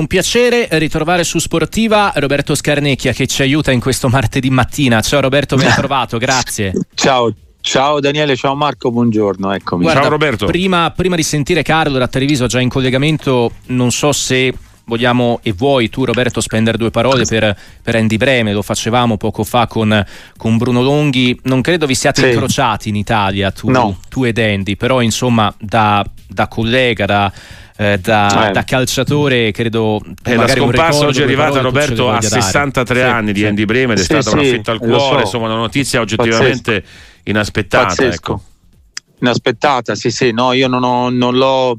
[0.00, 5.00] un piacere ritrovare su Sportiva Roberto Scarnecchia che ci aiuta in questo martedì mattina.
[5.02, 6.72] Ciao Roberto, ben trovato, grazie.
[6.94, 7.32] Ciao.
[7.62, 9.82] Ciao Daniele, ciao Marco, buongiorno, eccomi.
[9.82, 10.46] Guarda, ciao Roberto.
[10.46, 14.54] Prima, prima di sentire Carlo da Treviso già in collegamento, non so se
[14.86, 19.44] vogliamo e vuoi tu Roberto spendere due parole per, per Andy Breme, lo facevamo poco
[19.44, 20.02] fa con,
[20.38, 22.28] con Bruno Longhi, non credo vi siate sì.
[22.28, 23.98] incrociati in Italia tu, no.
[24.08, 27.30] tu ed Andy, però insomma da, da collega, da,
[27.80, 28.52] eh, da, eh.
[28.52, 33.46] da, calciatore credo eh, la scomparsa oggi è arrivata Roberto a 63 sì, anni di
[33.46, 35.20] Andy Breme ed è sì, stata sì, una fetta al cuore so.
[35.20, 37.20] insomma una notizia oggettivamente Pazzesco.
[37.24, 38.32] inaspettata Pazzesco.
[38.32, 38.42] ecco.
[39.20, 41.78] inaspettata sì sì no io non, ho, non l'ho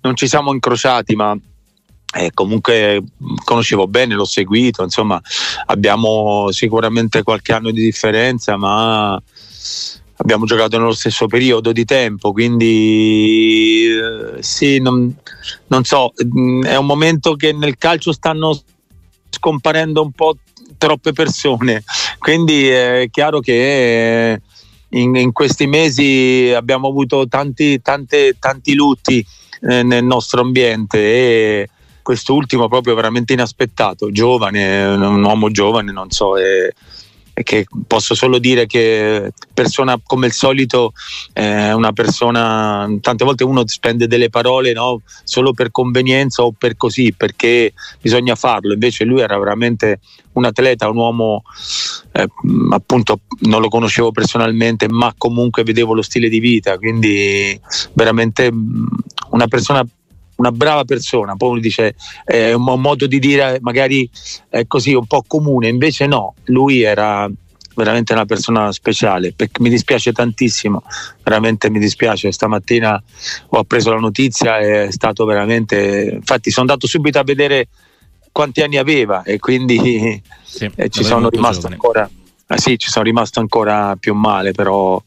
[0.00, 1.38] non ci siamo incrociati ma
[2.16, 3.02] eh, comunque
[3.44, 5.20] conoscevo bene, l'ho seguito, insomma
[5.66, 9.20] abbiamo sicuramente qualche anno di differenza, ma
[10.16, 15.14] abbiamo giocato nello stesso periodo di tempo, quindi eh, sì, non,
[15.68, 18.60] non so, è un momento che nel calcio stanno
[19.30, 20.36] scomparendo un po'
[20.78, 21.82] troppe persone,
[22.18, 24.40] quindi è chiaro che
[24.90, 29.24] in, in questi mesi abbiamo avuto tanti, tante, tanti lutti
[29.62, 31.68] eh, nel nostro ambiente e
[32.02, 36.72] quest'ultimo proprio veramente inaspettato, giovane, un uomo giovane, non so, e
[37.42, 40.92] che posso solo dire che persona come il solito
[41.32, 46.76] è una persona, tante volte uno spende delle parole no, solo per convenienza o per
[46.76, 50.00] così, perché bisogna farlo, invece lui era veramente
[50.32, 51.42] un atleta, un uomo
[52.12, 52.28] eh,
[52.70, 57.58] appunto non lo conoscevo personalmente, ma comunque vedevo lo stile di vita, quindi
[57.94, 58.50] veramente
[59.30, 59.84] una persona
[60.36, 64.08] una brava persona, poi uno dice è un modo di dire magari
[64.48, 67.30] è così un po' comune, invece no, lui era
[67.74, 70.82] veramente una persona speciale, mi dispiace tantissimo,
[71.22, 73.02] veramente mi dispiace, stamattina
[73.48, 77.68] ho preso la notizia, è stato veramente, infatti sono andato subito a vedere
[78.30, 81.74] quanti anni aveva e quindi sì, eh, ci sono rimasto giovane.
[81.74, 82.10] ancora
[82.46, 85.02] eh sì, ci sono rimasto ancora più male, però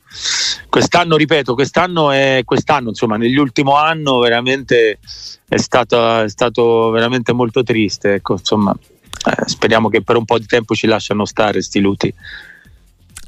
[0.70, 4.98] quest'anno, ripeto, quest'anno è quest'anno, insomma, nell'ultimo anno veramente
[5.48, 8.16] è stato, è stato veramente molto triste.
[8.16, 12.14] Ecco, insomma, eh, speriamo che per un po' di tempo ci lasciano stare sti luti.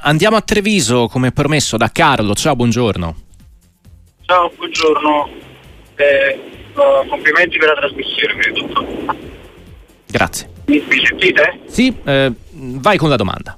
[0.02, 2.34] Andiamo a Treviso, come promesso, da Carlo.
[2.34, 3.16] Ciao, buongiorno.
[4.26, 5.30] Ciao, buongiorno.
[5.96, 6.40] Eh,
[6.74, 8.86] uh, complimenti per la trasmissione, di tutto.
[10.08, 10.50] Grazie.
[10.66, 11.60] Mi, mi sentite?
[11.68, 13.56] Sì, eh, vai con la domanda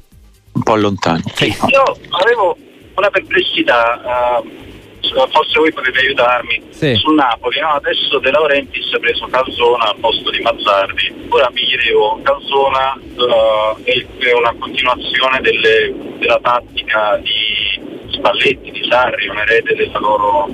[0.53, 1.21] un po' lontano.
[1.33, 1.47] Sì.
[1.67, 2.57] Io avevo
[2.95, 6.95] una perplessità, uh, forse voi potete aiutarmi, sì.
[6.95, 7.59] sul Napoli.
[7.59, 7.69] No?
[7.69, 11.27] Adesso De Laurentiis ha preso Calzona al posto di Mazzardi.
[11.29, 19.27] Ora mi chiedevo, Calzona uh, è una continuazione delle, della tattica di Spalletti, di Sarri,
[19.27, 20.49] un erede della loro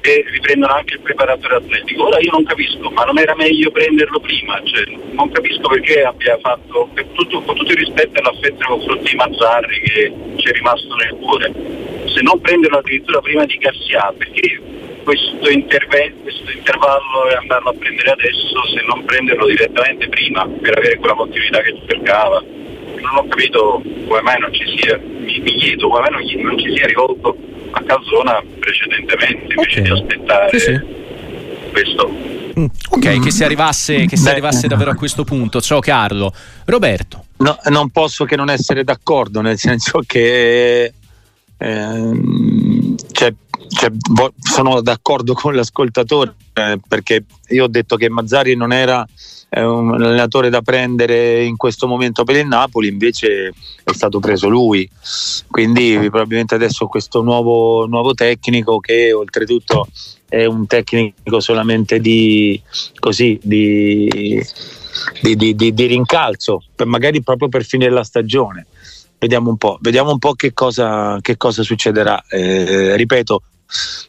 [0.00, 2.06] che riprendono anche il preparatore atletico.
[2.06, 4.60] Ora io non capisco, ma non era meglio prenderlo prima?
[4.64, 9.10] Cioè, non capisco perché abbia fatto, per tutto, con tutto il rispetto all'affetto nei confronti
[9.10, 11.52] di Mazzarri che ci è rimasto nel cuore,
[12.06, 14.60] se non prenderlo addirittura prima di Garcia, perché
[15.02, 20.96] questo, questo intervallo e andarlo a prendere adesso se non prenderlo direttamente prima per avere
[20.96, 22.42] quella continuità che cercava?
[23.00, 26.58] Non ho capito come mai non ci sia, mi, mi chiedo come mai non, non
[26.58, 27.36] ci sia rivolto
[27.72, 29.84] a Calzona precedentemente invece Ok.
[29.86, 30.80] di aspettare Sì, sì.
[31.70, 32.10] questo.
[32.58, 34.30] Mm, Ok, che si arrivasse, che si Beh.
[34.30, 35.60] arrivasse davvero a questo punto.
[35.60, 36.32] Ciao Carlo.
[36.64, 37.24] Roberto.
[37.38, 40.92] No, non posso che non essere d'accordo, nel senso che
[41.56, 43.32] ehm, cioè,
[43.78, 43.92] cioè,
[44.40, 49.06] sono d'accordo con l'ascoltatore eh, perché io ho detto che Mazzari non era
[49.50, 54.48] eh, un allenatore da prendere in questo momento per il Napoli, invece è stato preso
[54.48, 54.90] lui.
[55.48, 59.86] Quindi probabilmente adesso questo nuovo, nuovo tecnico che oltretutto
[60.28, 62.60] è un tecnico solamente di
[62.98, 64.42] così di,
[65.22, 68.66] di- di rincalzo, per- magari proprio per finire la stagione.
[69.20, 72.24] Vediamo un po', vediamo un po' che cosa, che cosa succederà.
[72.28, 73.42] Eh, ripeto,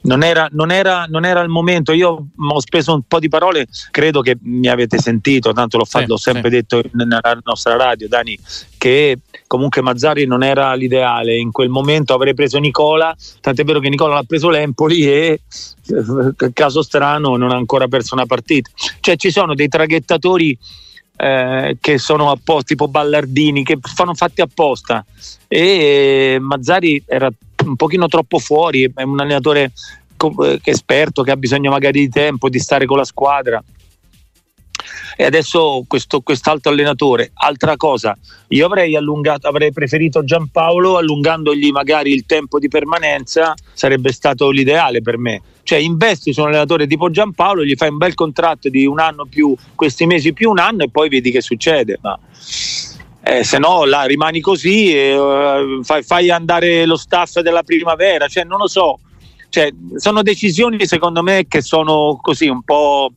[0.04, 1.92] non era, non, era, non era il momento.
[1.92, 6.06] Io ho speso un po' di parole, credo che mi avete sentito, tanto l'ho, fatto,
[6.06, 6.56] Sì, l'ho sempre sì.
[6.56, 8.38] detto nella nostra radio, Dani,
[8.78, 11.38] che comunque Mazzari non era l'ideale.
[11.38, 15.42] In quel momento avrei preso Nicola, tant'è vero che Nicola l'ha preso l'Empoli e
[15.88, 18.70] eh, caso strano non ha ancora perso una partita.
[19.00, 20.58] Cioè ci sono dei traghettatori
[21.18, 25.06] eh, che sono apposta, tipo Ballardini, che fanno fatti apposta.
[25.48, 27.30] E Mazzari era
[27.70, 29.72] un pochino troppo fuori, è un allenatore
[30.44, 33.64] eh, esperto, che ha bisogno magari di tempo, di stare con la squadra.
[35.16, 37.32] e adesso questo, quest'altro allenatore.
[37.34, 38.18] Altra cosa,
[38.50, 45.18] io avrei avrei preferito Giampaolo allungandogli magari il tempo di permanenza, sarebbe stato l'ideale per
[45.18, 45.42] me.
[45.64, 49.26] Cioè investi su un allenatore tipo Giampaolo, gli fai un bel contratto di un anno
[49.26, 52.00] più, questi mesi più un anno e poi vedi che succede.
[52.02, 52.18] Ma
[53.30, 58.28] eh, se no là rimani così e uh, fai, fai, andare lo staff della primavera,
[58.28, 59.00] cioè non lo so,
[59.50, 63.12] cioè, sono decisioni secondo me che sono così un po',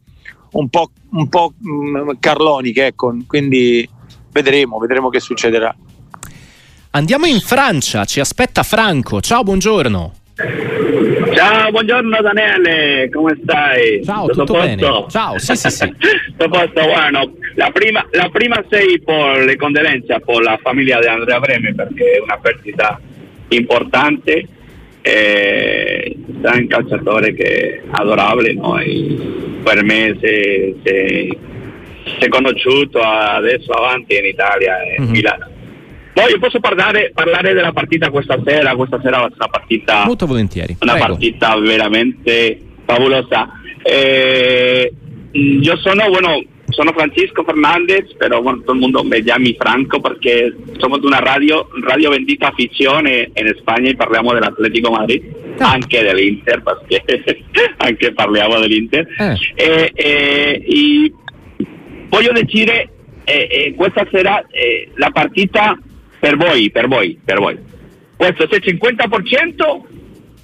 [0.52, 3.16] un po', un po mm, carloniche, ecco.
[3.26, 3.88] quindi
[4.30, 5.74] vedremo, vedremo che succederà.
[6.90, 10.12] Andiamo in Francia, ci aspetta Franco, ciao, buongiorno.
[11.34, 14.04] Ciao, buongiorno Daniele, come stai?
[14.04, 15.06] Ciao, tutto, tutto bene?
[15.08, 15.88] Ciao, sì, sì, sì.
[16.36, 21.06] tutto posto, bueno, la prima, la prima sei por le condolenze per la famiglia di
[21.06, 23.00] Andrea Breme perché è una perdita
[23.48, 24.46] importante.
[25.04, 28.78] Eh, è un calciatore che è adorabile, no?
[29.62, 31.26] per me si
[32.18, 35.10] è conosciuto adesso avanti in Italia e mm-hmm.
[35.10, 35.51] Milano.
[36.12, 40.76] Poi posso parlare, parlare, della partita questa sera, questa sera è una partita molto volentieri.
[40.80, 41.08] Una Prego.
[41.08, 43.48] partita veramente favolosa.
[43.82, 44.92] Eh,
[45.32, 50.54] io sono, bueno, sono Francisco Fernandez, però bueno, todo el mundo me llama Franco perché
[50.78, 55.22] somos de una radio, radio Bendita Afizione in Spagna e parliamo dell'Atletico Madrid,
[55.58, 55.72] ah.
[55.72, 57.24] anche dell'Inter, perché
[57.78, 59.06] anche parliamo dell'Inter.
[59.18, 59.36] Eh.
[59.54, 61.12] Eh, eh, e
[62.08, 62.90] voglio dire,
[63.24, 65.78] eh, eh, questa sera eh, la partita
[66.22, 67.58] per voi, per voi, per voi.
[68.14, 69.80] Questo se 50%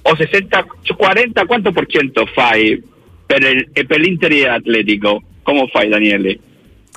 [0.03, 0.67] o 60,
[0.97, 2.83] 40, quanto per cento fai
[3.25, 5.23] per, il, per l'Inter e l'Atletico?
[5.41, 6.39] Come fai Daniele?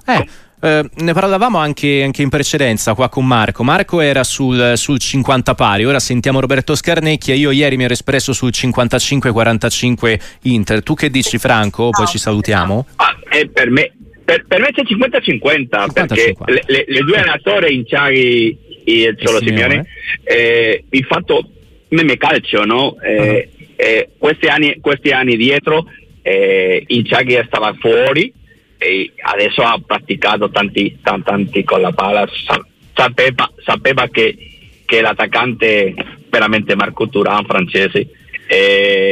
[0.07, 0.27] Eh.
[0.63, 3.63] Eh, ne parlavamo anche, anche, in precedenza qua con Marco.
[3.63, 7.35] Marco era sul, sul 50 pari, ora sentiamo Roberto Scarnecchia.
[7.35, 10.81] Io ieri mi ero espresso sul 55-45 Inter.
[10.81, 11.89] Tu che dici, Franco?
[11.89, 12.87] Poi ci salutiamo.
[12.95, 13.91] Ah, eh, per, me,
[14.23, 17.85] per, per, me, c'è 50-50 perché le, le, le, due allenatori in
[18.83, 19.85] e Cholo Simeone,
[20.23, 21.49] eh, il fatto
[21.89, 22.97] meme calcio, no?
[23.01, 23.65] Eh, uh-huh.
[23.75, 25.87] eh, questi, anni, questi, anni, dietro
[26.21, 28.31] eh, Inzaghi stava fuori
[28.77, 32.27] e adesso ha praticato tanti, tanti, tanti con la palla,
[32.93, 34.35] sapeva, sapeva che,
[34.85, 35.93] che l'attaccante
[36.29, 38.07] veramente Marco Turan francese
[38.47, 39.10] eh,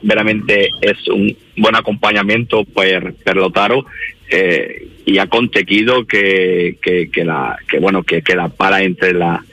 [0.00, 3.86] veramente è un buon accompagnamento per, per Lotaro
[4.30, 9.12] eh, y ha conseguido que, que, que, la que bueno que, que la para entre
[9.12, 9.44] la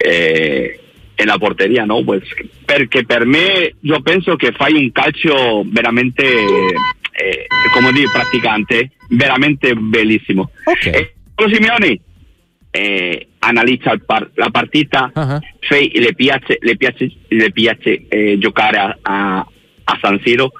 [0.00, 0.80] eh,
[1.16, 2.22] en la portería no pues
[2.66, 9.74] porque per me yo pienso que fai un calcio veramente eh, come dire praticante veramente
[9.76, 10.92] bellissimo okay.
[10.92, 11.14] eh,
[11.52, 12.00] Simeone
[12.72, 15.40] eh, analizza par- la partita uh-huh.
[15.70, 19.46] le piace le piace le piace eh, giocare a, a,
[19.84, 20.52] a San Siro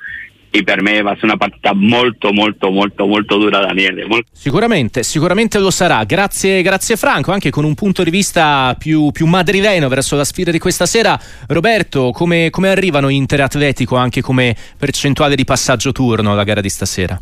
[0.57, 4.07] e per me va a essere una partita molto molto molto molto dura Daniele.
[4.07, 4.31] Molto...
[4.33, 6.05] sicuramente sicuramente lo sarà.
[6.05, 7.33] Grazie, grazie Franco.
[7.33, 11.21] Anche con un punto di vista più, più madrileno verso la sfida di questa sera.
[11.49, 16.69] Roberto come, come arrivano Inter Atletico anche come percentuale di passaggio turno alla gara di
[16.69, 17.21] stasera?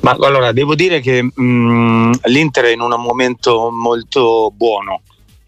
[0.00, 5.02] Ma allora devo dire che mh, mm, l'Inter è in un momento molto buono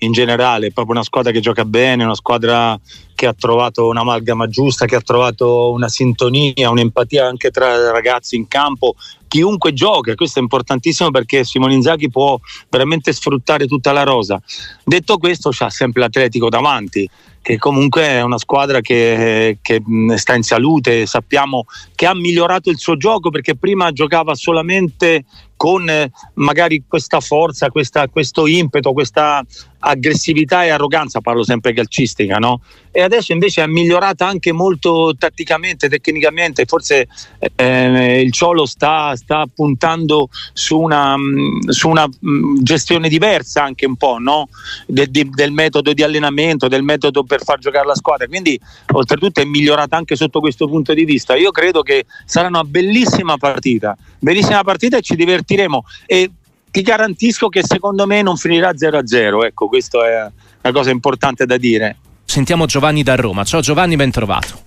[0.05, 2.79] in generale, è proprio una squadra che gioca bene, una squadra
[3.15, 8.49] che ha trovato un'amalgama giusta, che ha trovato una sintonia, un'empatia anche tra ragazzi in
[8.49, 8.95] campo.
[9.29, 14.41] Chiunque gioca, questo è importantissimo perché Simone Inzaghi può veramente sfruttare tutta la rosa.
[14.85, 17.09] Detto questo, c'ha sempre l'Atletico davanti
[17.45, 19.83] che comunque è una squadra che, che,
[20.17, 25.27] sta in salute, sappiamo che ha migliorato il suo gioco perché prima giocava solamente
[25.64, 29.43] con eh, magari questa forza, questa, questo impeto, questa
[29.79, 32.60] aggressività e arroganza, parlo sempre calcistica, no?
[32.91, 37.08] E adesso invece è migliorata anche molto tatticamente, tecnicamente, forse
[37.56, 43.86] eh, il Ciolo sta, sta puntando su una, mm, su una, mm, gestione diversa anche
[43.86, 44.48] un po', no?
[44.86, 48.58] De, de, del metodo di allenamento, del metodo per far giocare la squadra, quindi
[48.93, 51.34] oltretutto è migliorata anche sotto questo punto di vista.
[51.36, 56.31] Io credo che sarà una bellissima partita, bellissima partita e ci divertiremo sentiremo e
[56.70, 60.32] ti garantisco che secondo me non finirà 0-0, ecco, questa è
[60.63, 61.96] una cosa importante da dire.
[62.25, 63.44] Sentiamo Giovanni da Roma.
[63.44, 64.63] Ciao Giovanni, ben trovato.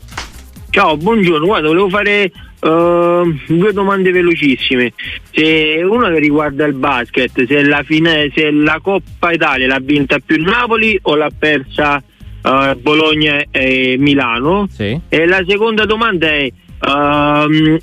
[0.69, 1.45] Ciao, buongiorno.
[1.45, 4.93] Guarda, volevo fare uh, due domande velocissime.
[5.31, 10.17] Se una che riguarda il basket, se la, fine, se la Coppa Italia l'ha vinta
[10.23, 12.01] più Napoli o l'ha persa
[12.41, 14.67] uh, Bologna e Milano?
[14.71, 14.97] Sì.
[15.09, 17.77] E la seconda domanda è uh,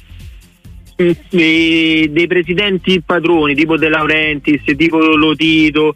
[0.97, 5.95] dei presidenti padroni tipo De Laurentiis, tipo Lotito,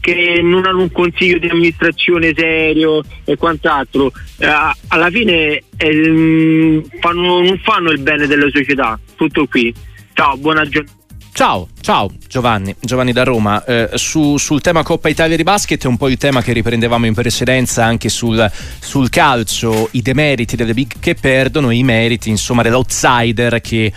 [0.00, 4.46] che non hanno un consiglio di amministrazione serio e quant'altro, eh,
[4.88, 8.98] alla fine eh, fanno, non fanno il bene della società.
[9.16, 9.72] Tutto qui.
[10.14, 10.96] Ciao, buona giornata.
[11.38, 13.64] Ciao, ciao Giovanni, Giovanni da Roma.
[13.64, 17.06] Eh, su, sul tema Coppa Italia di basket è un po' il tema che riprendevamo
[17.06, 22.62] in precedenza anche sul, sul calcio, i demeriti delle big che perdono i meriti insomma
[22.62, 23.92] dell'outsider che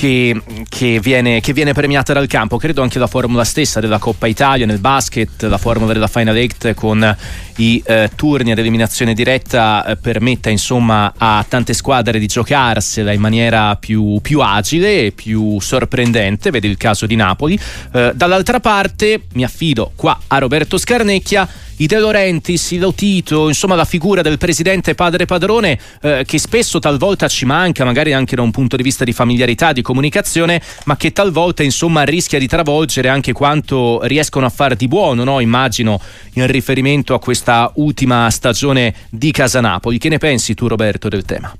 [0.00, 0.34] che,
[0.66, 2.56] che, viene, che, viene, premiata dal campo.
[2.56, 6.72] Credo anche la formula stessa della Coppa Italia nel basket, la formula della Final Eight
[6.72, 7.16] con
[7.56, 13.20] i eh, turni ad eliminazione diretta eh, permetta insomma a tante squadre di giocarsela in
[13.20, 16.50] maniera più, più agile e più sorprendente.
[16.50, 17.60] Vedi il caso di Napoli.
[17.92, 21.46] Eh, dall'altra parte mi affido qua a Roberto Scarnecchia
[21.80, 26.78] i De Laurentiis, i Lotito, insomma la figura del presidente padre padrone eh, che spesso
[26.78, 30.96] talvolta ci manca, magari anche da un punto di vista di familiarità, di comunicazione, ma
[30.96, 35.40] che talvolta insomma rischia di travolgere anche quanto riescono a fare di buono, no?
[35.40, 36.00] immagino
[36.34, 39.96] in riferimento a questa ultima stagione di Casa Napoli.
[39.98, 41.54] Che ne pensi tu Roberto del tema?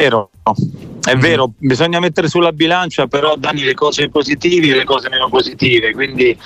[0.00, 0.30] vero,
[1.02, 1.20] è mm.
[1.20, 5.92] vero, bisogna mettere sulla bilancia però Dani le cose positive e le cose meno positive,
[5.92, 6.36] quindi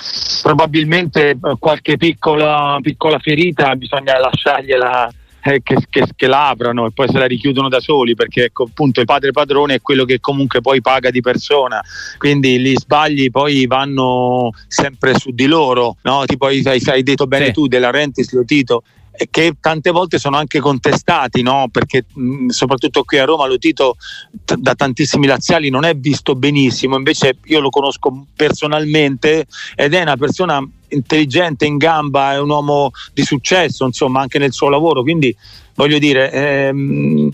[0.41, 6.91] probabilmente eh, qualche piccola, piccola ferita bisogna lasciargliela eh, che, che, che la aprono e
[6.91, 10.19] poi se la richiudono da soli perché ecco, appunto il padre padrone è quello che
[10.19, 11.81] comunque poi paga di persona
[12.17, 16.23] quindi gli sbagli poi vanno sempre su di loro no?
[16.25, 17.51] tipo hai, hai detto bene sì.
[17.51, 18.83] tu della Rentis lo Tito
[19.29, 21.67] che tante volte sono anche contestati, no?
[21.71, 22.05] perché
[22.47, 23.95] soprattutto qui a Roma lo Tito
[24.43, 29.45] t- da tantissimi laziali non è visto benissimo, invece io lo conosco personalmente
[29.75, 34.53] ed è una persona intelligente, in gamba, è un uomo di successo, insomma, anche nel
[34.53, 35.35] suo lavoro, quindi
[35.75, 36.31] voglio dire...
[36.31, 37.31] Ehm,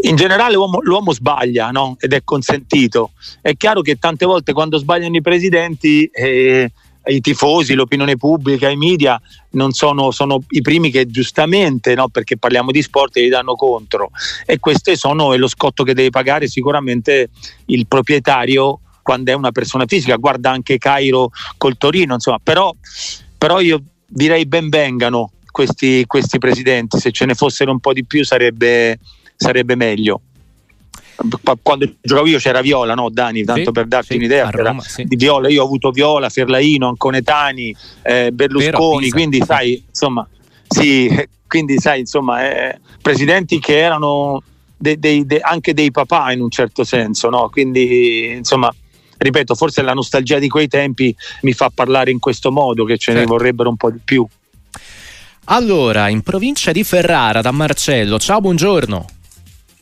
[0.00, 1.96] in generale l'uomo, l'uomo sbaglia no?
[1.98, 3.10] ed è consentito.
[3.40, 6.70] È chiaro che tante volte quando sbagliano i presidenti eh,
[7.08, 12.36] i tifosi, l'opinione pubblica, i media non sono, sono i primi che giustamente, no, perché
[12.36, 14.10] parliamo di sport, gli danno contro.
[14.46, 17.30] E questo sono lo scotto che deve pagare sicuramente
[17.66, 22.74] il proprietario quando è una persona fisica, guarda anche Cairo col Torino, insomma, però,
[23.38, 28.04] però io direi ben vengano questi, questi presidenti, se ce ne fossero un po' di
[28.04, 28.98] più sarebbe,
[29.34, 30.20] sarebbe meglio
[31.62, 33.44] quando giocavo io c'era Viola, no Dani?
[33.44, 35.04] Tanto sì, per darti sì, un'idea, Roma, sì.
[35.04, 40.26] di Viola, io ho avuto Viola, Ferlaino, Anconetani, eh, Berlusconi, quindi sai, insomma,
[40.66, 41.10] sì,
[41.46, 44.42] quindi sai, insomma, eh, presidenti che erano
[44.76, 47.48] de, de, de, anche dei papà in un certo senso, no?
[47.50, 48.72] Quindi, insomma,
[49.16, 53.12] ripeto, forse la nostalgia di quei tempi mi fa parlare in questo modo, che ce
[53.12, 53.20] certo.
[53.20, 54.26] ne vorrebbero un po' di più.
[55.50, 59.06] Allora, in provincia di Ferrara, da Marcello, ciao, buongiorno.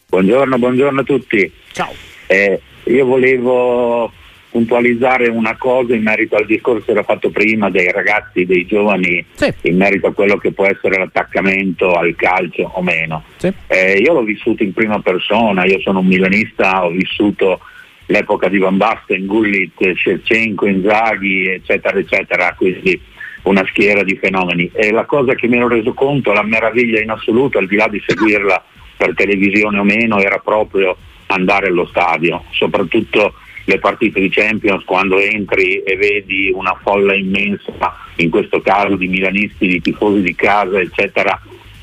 [0.08, 1.50] Buongiorno, buongiorno a tutti.
[1.72, 1.92] Ciao.
[2.28, 4.12] Eh, io volevo
[4.50, 9.26] puntualizzare una cosa in merito al discorso che era fatto prima dei ragazzi, dei giovani,
[9.34, 9.52] sì.
[9.62, 13.24] in merito a quello che può essere l'attaccamento al calcio o meno.
[13.36, 13.52] Sì.
[13.66, 17.58] Eh, io l'ho vissuto in prima persona, io sono un milanista, ho vissuto
[18.06, 22.98] l'epoca di Van Basten, Gullit, Shevchenko, Inzaghi, eccetera, eccetera, quindi
[23.42, 24.70] una schiera di fenomeni.
[24.72, 27.88] E la cosa che mi ero reso conto, la meraviglia in assoluto, al di là
[27.88, 28.64] di seguirla
[28.96, 33.34] per televisione o meno era proprio andare allo stadio, soprattutto
[33.64, 37.72] le partite di Champions quando entri e vedi una folla immensa,
[38.16, 41.40] in questo caso di milanisti, di tifosi di casa, eccetera,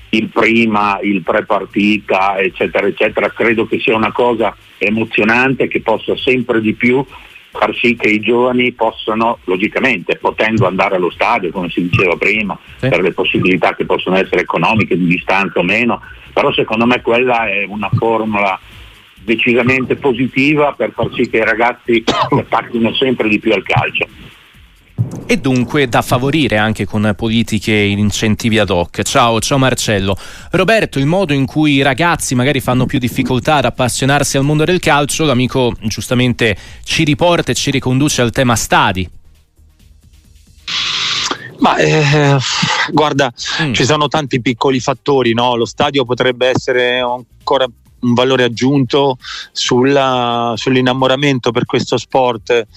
[0.10, 6.62] il prima, il pre-partita, eccetera, eccetera, credo che sia una cosa emozionante che possa sempre
[6.62, 7.04] di più
[7.54, 12.58] far sì che i giovani possano, logicamente, potendo andare allo stadio, come si diceva prima,
[12.78, 12.90] sì.
[12.90, 16.02] per le possibilità che possono essere economiche, di distanza o meno,
[16.34, 18.60] però secondo me quella è una formula
[19.24, 24.06] decisamente positiva per far sì che i ragazzi attacchino sempre di più al calcio
[25.26, 29.02] e dunque da favorire anche con politiche in incentivi ad hoc.
[29.02, 30.18] Ciao, ciao Marcello.
[30.52, 34.64] Roberto, il modo in cui i ragazzi magari fanno più difficoltà ad appassionarsi al mondo
[34.64, 39.10] del calcio, l'amico giustamente ci riporta e ci riconduce al tema stadi.
[41.60, 42.38] Ma eh,
[42.92, 43.32] guarda,
[43.62, 43.74] mm.
[43.74, 45.56] ci sono tanti piccoli fattori, no?
[45.56, 47.66] lo stadio potrebbe essere ancora
[48.04, 49.18] un valore aggiunto
[49.52, 52.68] sulla, sull'innamoramento per questo sport.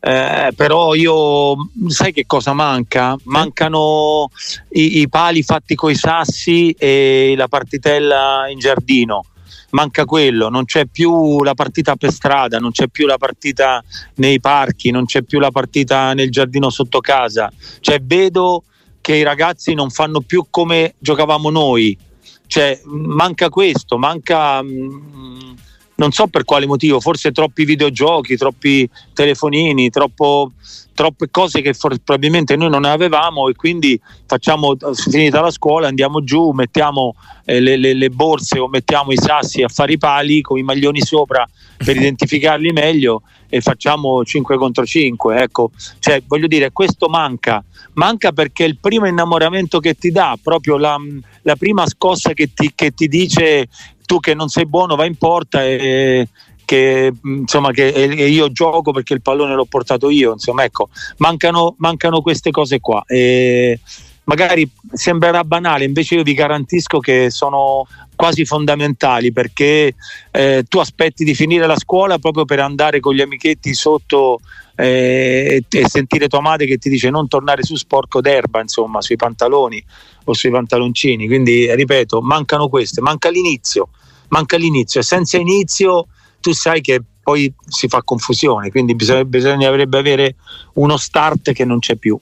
[0.00, 1.56] Eh, però io
[1.88, 3.16] sai che cosa manca?
[3.24, 4.30] Mancano
[4.70, 9.24] i, i pali fatti coi sassi e la partitella in giardino
[9.70, 13.82] manca quello, non c'è più la partita per strada, non c'è più la partita
[14.16, 17.52] nei parchi, non c'è più la partita nel giardino sotto casa.
[17.80, 18.64] Cioè vedo
[19.00, 21.96] che i ragazzi non fanno più come giocavamo noi.
[22.46, 25.54] Cioè, manca questo, manca mh, mm,
[25.96, 30.52] non so per quale motivo, forse troppi videogiochi, troppi telefonini, troppo,
[30.94, 36.22] troppe cose che for- probabilmente noi non avevamo e quindi facciamo, finita la scuola, andiamo
[36.22, 40.40] giù, mettiamo eh, le, le, le, borse o mettiamo i sassi a fare i pali
[40.42, 45.40] con i maglioni sopra per identificarli meglio e facciamo 5 contro 5.
[45.40, 47.62] Ecco, cioè, voglio dire, questo manca.
[47.94, 50.96] Manca perché il primo innamoramento che ti dà, proprio la,
[51.42, 53.68] la prima scossa che ti, che ti, dice
[54.04, 56.28] tu che non sei buono, vai in porta e,
[56.64, 60.32] che, insomma, che io gioco perché il pallone l'ho portato io.
[60.32, 60.88] Insomma, ecco,
[61.18, 63.02] mancano, mancano queste cose qua.
[63.06, 63.80] E
[64.26, 67.86] magari sembrerà banale, invece io vi garantisco che sono
[68.16, 69.94] quasi fondamentali perché
[70.32, 74.40] eh, tu aspetti di finire la scuola proprio per andare con gli amichetti sotto
[74.74, 79.16] eh, e sentire tua madre che ti dice non tornare su sporco d'erba, insomma, sui
[79.16, 79.82] pantaloni
[80.24, 81.26] o sui pantaloncini.
[81.26, 83.90] Quindi, ripeto, mancano queste, manca l'inizio,
[84.28, 86.06] manca l'inizio e senza inizio
[86.40, 90.36] tu sai che poi si fa confusione, quindi bisogna, bisognerebbe avere
[90.74, 92.18] uno start che non c'è più.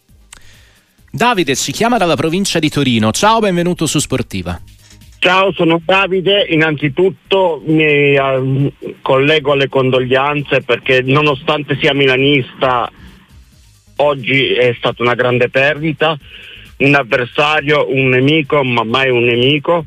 [1.10, 3.12] Davide si chiama dalla provincia di Torino.
[3.12, 4.60] Ciao, benvenuto su Sportiva.
[5.24, 6.44] Ciao, sono Davide.
[6.50, 12.92] Innanzitutto mi uh, collego alle condoglianze perché nonostante sia milanista,
[13.96, 16.14] oggi è stata una grande perdita.
[16.76, 19.86] Un avversario, un nemico, ma mai un nemico.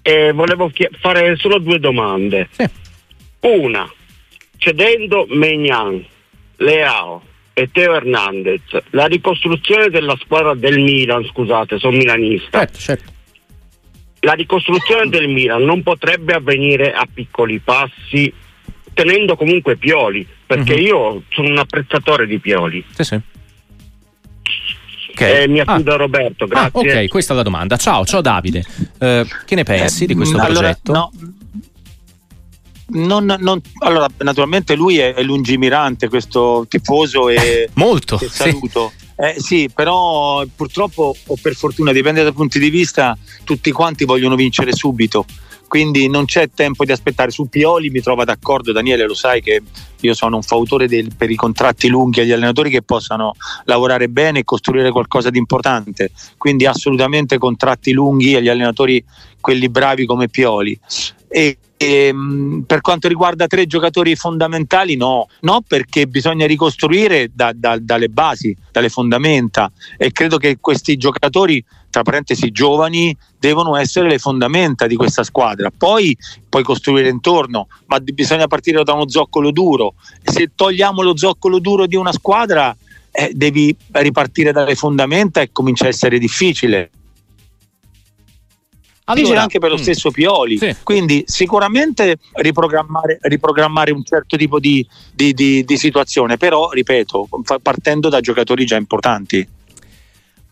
[0.00, 2.46] E volevo fare solo due domande.
[2.52, 2.64] Sì.
[3.40, 3.92] Una,
[4.58, 6.06] cedendo Megnan,
[6.58, 7.20] Leao,
[7.52, 12.60] e Teo Hernandez, la ricostruzione della squadra del Milan, scusate, sono milanista.
[12.60, 13.12] Certo, certo.
[14.24, 18.32] La ricostruzione del Milan non potrebbe avvenire a piccoli passi,
[18.94, 20.80] tenendo comunque Pioli, perché uh-huh.
[20.80, 22.84] io sono un apprezzatore di Pioli.
[22.94, 23.20] Sì, sì.
[25.10, 25.42] Okay.
[25.42, 25.94] Eh, mi affido ah.
[25.94, 26.92] a Roberto, grazie.
[26.92, 27.76] Ah, ok, questa è la domanda.
[27.76, 28.64] Ciao, ciao Davide.
[28.98, 30.92] Uh, che ne pensi eh, di questo allora, progetto?
[30.92, 31.10] No
[32.92, 38.16] non, non, allora, naturalmente lui è, è, lungimirante, questo tifoso e molto.
[38.16, 38.92] Che saluto.
[38.94, 39.01] Sì.
[39.16, 44.34] Eh, sì, però purtroppo o per fortuna, dipende dai punti di vista, tutti quanti vogliono
[44.34, 45.24] vincere subito.
[45.72, 47.30] Quindi non c'è tempo di aspettare.
[47.30, 49.62] Su Pioli mi trova d'accordo, Daniele, lo sai che
[50.00, 53.32] io sono un fautore del, per i contratti lunghi agli allenatori che possano
[53.64, 56.10] lavorare bene e costruire qualcosa di importante.
[56.36, 59.02] Quindi assolutamente contratti lunghi agli allenatori,
[59.40, 60.78] quelli bravi come Pioli.
[61.26, 67.78] E, ehm, per quanto riguarda tre giocatori fondamentali, no, no perché bisogna ricostruire da, da,
[67.78, 74.18] dalle basi, dalle fondamenta e credo che questi giocatori, tra parentesi giovani, devono essere le
[74.18, 75.70] fondamenta di questa squadra.
[75.76, 76.16] Poi
[76.48, 79.94] puoi costruire intorno, ma bisogna partire da uno zoccolo duro.
[80.22, 82.74] Se togliamo lo zoccolo duro di una squadra,
[83.10, 86.90] eh, devi ripartire dalle fondamenta e comincia a essere difficile
[89.04, 89.80] allora, anche per lo mm.
[89.80, 90.58] stesso Pioli.
[90.58, 90.76] Sì.
[90.82, 97.28] Quindi sicuramente riprogrammare, riprogrammare, un certo tipo di, di, di, di situazione, però ripeto,
[97.60, 99.46] partendo da giocatori già importanti.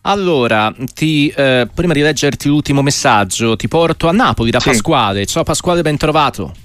[0.01, 4.69] Allora, ti, eh, prima di leggerti l'ultimo messaggio, ti porto a Napoli da sì.
[4.69, 5.25] Pasquale.
[5.25, 6.60] Ciao Pasquale, ben trovato.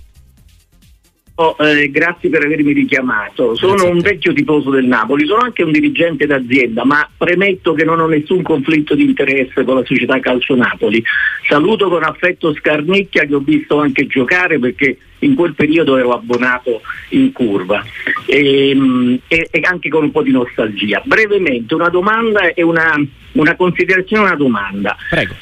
[1.39, 3.55] Oh, eh, grazie per avermi richiamato.
[3.57, 8.01] Sono un vecchio tifoso del Napoli, sono anche un dirigente d'azienda, ma premetto che non
[8.01, 11.05] ho nessun conflitto di interesse con la società Calcio Napoli.
[11.47, 16.83] Saluto con affetto Scarnicchia che ho visto anche giocare perché in quel periodo ero abbonato
[17.11, 17.85] in curva
[18.27, 21.03] e, ehm, e, e anche con un po' di nostalgia.
[21.05, 22.95] Brevemente una domanda e una,
[23.33, 24.97] una considerazione e una domanda.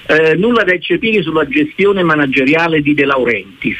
[0.06, 3.78] Eh, nulla da eccepire sulla gestione manageriale di De Laurentiis.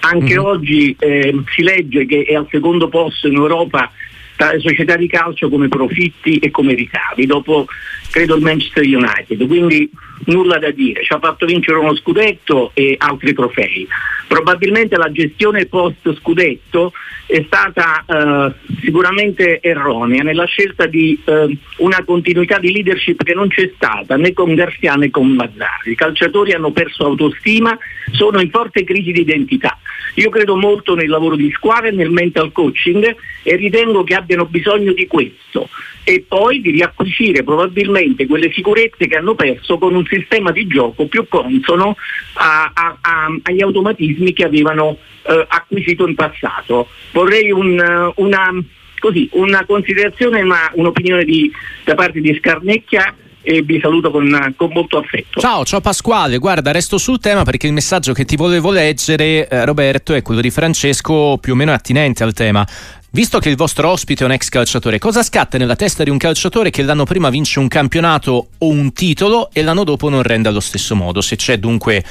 [0.00, 0.44] Anche mm-hmm.
[0.44, 3.90] oggi eh, si legge che è al secondo posto in Europa
[4.36, 7.66] tra le società di calcio come profitti e come ricavi, dopo
[8.12, 9.90] credo il Manchester United, quindi
[10.26, 13.88] nulla da dire, ci ha fatto vincere uno scudetto e altri trofei.
[14.28, 16.92] Probabilmente la gestione post scudetto
[17.26, 23.48] è stata eh, sicuramente erronea nella scelta di eh, una continuità di leadership che non
[23.48, 25.92] c'è stata né con Garcia né con Mazzarri.
[25.92, 27.76] I calciatori hanno perso autostima,
[28.10, 29.78] sono in forte crisi di identità.
[30.16, 34.44] Io credo molto nel lavoro di squadra e nel mental coaching e ritengo che abbiano
[34.44, 35.70] bisogno di questo
[36.04, 41.06] e poi di riacquisire probabilmente quelle sicurezze che hanno perso con un sistema di gioco
[41.06, 41.96] più consono
[42.34, 46.88] a, a, a, agli automatismi che avevano eh, acquisito in passato.
[47.12, 48.64] Vorrei un, una,
[48.98, 51.50] così, una, considerazione ma un'opinione di,
[51.84, 55.40] da parte di Scarnecchia e vi saluto con, con, molto affetto.
[55.40, 59.64] Ciao, ciao Pasquale, guarda, resto sul tema perché il messaggio che ti volevo leggere, eh,
[59.64, 62.66] Roberto, è quello di Francesco più o meno attinente al tema.
[63.14, 66.16] Visto che il vostro ospite è un ex calciatore, cosa scatta nella testa di un
[66.16, 70.48] calciatore che l'anno prima vince un campionato o un titolo e l'anno dopo non rende
[70.48, 71.20] allo stesso modo?
[71.20, 72.02] Se c'è dunque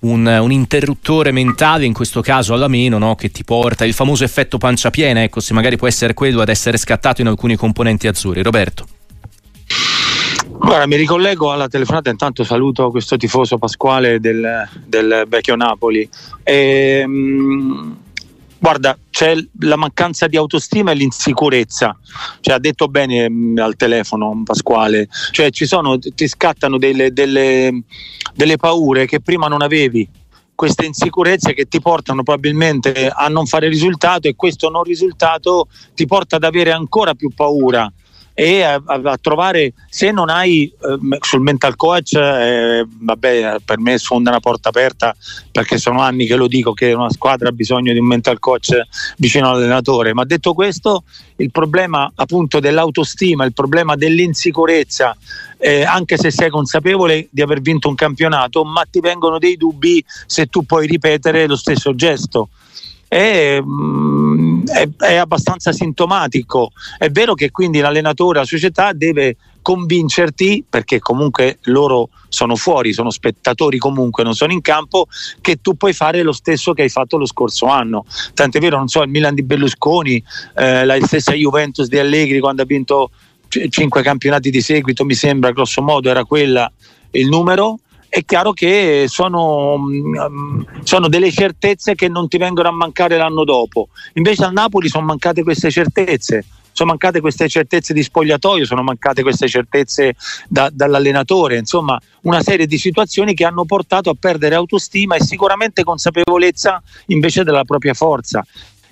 [0.00, 3.14] un, un, interruttore mentale, in questo caso alla meno, no?
[3.14, 6.50] che ti porta il famoso effetto pancia piena, ecco, se magari può essere quello ad
[6.50, 8.42] essere scattato in alcuni componenti azzurri.
[8.42, 8.84] Roberto.
[10.46, 16.06] Guarda, mi ricollego alla telefonata, intanto saluto questo tifoso Pasquale del, del vecchio Napoli.
[16.42, 17.96] E, ehm,
[18.60, 21.98] Guarda, c'è la mancanza di autostima e l'insicurezza.
[22.40, 27.10] Cioè, ha detto bene mh, mm, al telefono Pasquale, cioè ci sono, ti scattano delle,
[27.10, 27.84] delle,
[28.34, 30.06] delle paure che prima non avevi.
[30.54, 36.04] Queste insicurezze che ti portano probabilmente a non fare risultato e questo non risultato ti
[36.04, 37.90] porta ad avere ancora più paura
[38.34, 43.98] e a, a, trovare se non hai eh, sul mental coach eh, vabbè per me
[43.98, 45.14] sfonda una porta aperta
[45.50, 48.80] perché sono anni che lo dico che una squadra ha bisogno di un mental coach
[49.16, 50.14] vicino all'allenatore.
[50.14, 51.04] Ma detto questo
[51.36, 55.16] il problema appunto dell'autostima il problema dell'insicurezza
[55.58, 60.04] eh, anche se sei consapevole di aver vinto un campionato ma ti vengono dei dubbi
[60.26, 62.48] se tu puoi ripetere lo stesso gesto
[63.10, 66.70] è, mm, è, è, abbastanza sintomatico.
[66.96, 73.10] È vero che quindi l'allenatore, la società deve convincerti, perché comunque loro sono fuori, sono
[73.10, 75.08] spettatori comunque, non sono in campo,
[75.40, 78.04] che tu puoi fare lo stesso che hai fatto lo scorso anno.
[78.32, 80.22] Tant'è vero, non so, il Milan di Berlusconi,
[80.54, 83.10] eh, la stessa Juventus di Allegri quando ha vinto
[83.70, 86.70] cinque campionati di seguito, mi sembra, grosso modo era quella
[87.10, 92.72] il numero è chiaro che sono, mm, sono, delle certezze che non ti vengono a
[92.72, 93.88] mancare l'anno dopo.
[94.14, 96.44] Invece al Napoli sono mancate queste certezze.
[96.72, 100.14] Sono mancate queste certezze di spogliatoio, sono mancate queste certezze
[100.48, 105.84] da, dall'allenatore, insomma una serie di situazioni che hanno portato a perdere autostima e sicuramente
[105.84, 108.44] consapevolezza invece della propria forza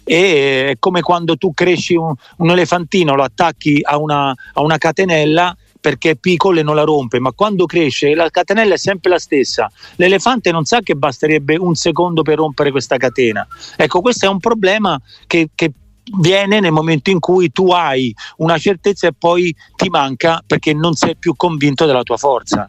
[0.08, 5.54] è come quando tu cresci un, un elefantino, lo attacchi a una, a una catenella
[5.80, 9.18] perché è piccolo e non la rompe, ma quando cresce la catenella è sempre la
[9.18, 9.70] stessa.
[9.96, 13.46] L'elefante non sa che basterebbe un secondo per rompere questa catena.
[13.76, 15.72] Ecco, questo è un problema che, che
[16.18, 20.94] viene nel momento in cui tu hai una certezza e poi ti manca perché non
[20.94, 22.68] sei più convinto della tua forza.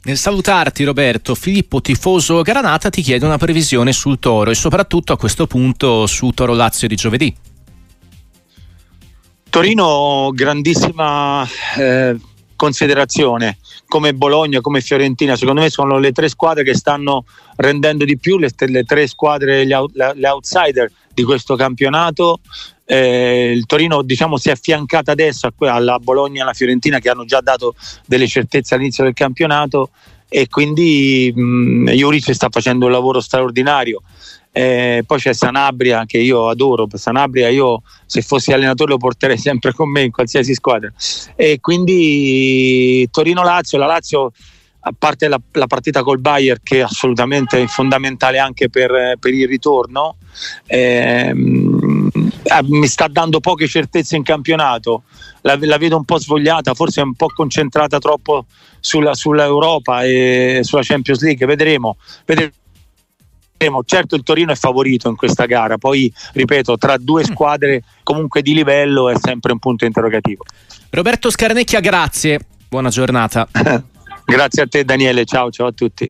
[0.00, 5.18] Nel salutarti Roberto, Filippo Tifoso Granata ti chiede una previsione sul Toro e soprattutto a
[5.18, 7.36] questo punto su Toro Lazio di giovedì.
[9.50, 12.16] Torino, grandissima eh,
[12.54, 17.24] considerazione, come Bologna, come Fiorentina, secondo me sono le tre squadre che stanno
[17.56, 22.40] rendendo di più, le, le tre squadre, gli, le outsider di questo campionato.
[22.84, 27.24] Eh, il Torino diciamo, si è affiancata adesso alla Bologna e alla Fiorentina che hanno
[27.24, 27.74] già dato
[28.06, 29.90] delle certezze all'inizio del campionato
[30.28, 34.02] e quindi mh, Juric sta facendo un lavoro straordinario.
[34.58, 39.72] Eh, poi c'è Sanabria che io adoro, Sanabria io se fossi allenatore lo porterei sempre
[39.72, 40.92] con me in qualsiasi squadra.
[41.36, 44.32] E quindi Torino-Lazio, la Lazio
[44.80, 49.46] a parte la, la, partita col Bayer che è assolutamente fondamentale anche per, per il
[49.46, 50.16] ritorno,
[50.66, 55.04] eh, mi sta dando poche certezze in campionato,
[55.42, 58.46] la, la, vedo un po' svogliata, forse è un po' concentrata troppo
[58.80, 61.96] sulla, sull'Europa e sulla Champions League, vedremo.
[62.24, 62.50] vedremo
[63.84, 67.24] Certo il Torino è favorito in questa gara, poi ripeto, tra due mm.
[67.24, 70.44] squadre comunque di livello è sempre un punto interrogativo.
[70.90, 73.48] Roberto Scarnecchia, grazie, buona giornata.
[74.24, 76.06] grazie a te Daniele, ciao ciao a tutti.